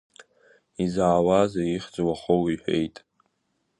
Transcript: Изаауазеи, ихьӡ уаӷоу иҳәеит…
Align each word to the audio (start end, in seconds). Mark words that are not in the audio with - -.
Изаауазеи, 0.83 1.69
ихьӡ 1.77 1.95
уаӷоу 2.05 2.43
иҳәеит… 2.53 2.95